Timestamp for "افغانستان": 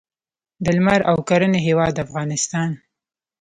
2.05-2.69